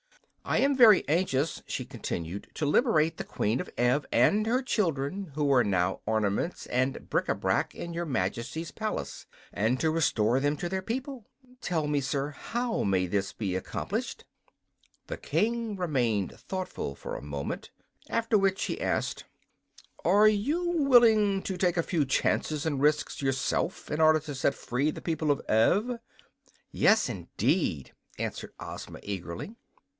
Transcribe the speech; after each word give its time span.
"I 0.43 0.57
am 0.57 0.75
very 0.75 1.07
anxious," 1.07 1.61
she 1.67 1.85
continued, 1.85 2.47
"to 2.55 2.65
liberate 2.65 3.17
the 3.17 3.23
Queen 3.23 3.61
of 3.61 3.69
Ev 3.77 4.07
and 4.11 4.47
her 4.47 4.63
children 4.63 5.31
who 5.35 5.53
are 5.53 5.63
now 5.63 6.01
ornaments 6.07 6.65
and 6.65 7.07
bric 7.11 7.29
a 7.29 7.35
brac 7.35 7.75
in 7.75 7.93
your 7.93 8.05
Majesty's 8.05 8.71
palace, 8.71 9.27
and 9.53 9.79
to 9.79 9.91
restore 9.91 10.39
them 10.39 10.57
to 10.57 10.67
their 10.67 10.81
people. 10.81 11.27
Tell 11.61 11.85
me, 11.85 12.01
sir, 12.01 12.31
how 12.31 12.83
this 12.83 13.33
may 13.33 13.45
be 13.45 13.55
accomplished." 13.55 14.25
The 15.05 15.15
king 15.17 15.75
remained 15.75 16.37
thoughtful 16.37 16.95
for 16.95 17.15
a 17.15 17.21
moment, 17.21 17.69
after 18.09 18.37
which 18.39 18.63
he 18.63 18.81
asked: 18.81 19.25
"Are 20.03 20.27
you 20.27 20.67
willing 20.79 21.43
to 21.43 21.55
take 21.55 21.77
a 21.77 21.83
few 21.83 22.03
chances 22.03 22.65
and 22.65 22.81
risks 22.81 23.21
yourself, 23.21 23.91
in 23.91 24.01
order 24.01 24.19
to 24.21 24.33
set 24.35 24.55
free 24.55 24.89
the 24.89 25.01
people 25.01 25.29
of 25.29 25.41
Ev?" 25.47 25.99
"Yes, 26.71 27.07
indeed!" 27.07 27.93
answered 28.17 28.51
Ozma, 28.59 28.99
eagerly. 29.03 29.55